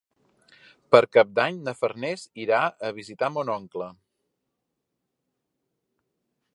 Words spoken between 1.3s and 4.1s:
d'Any na Farners irà a visitar mon oncle.